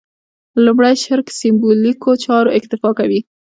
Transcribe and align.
لومړي 0.65 0.93
شرک 1.03 1.27
سېمبولیکو 1.39 2.11
چارو 2.23 2.49
اکتفا 2.57 2.89
کوي. 2.99 3.19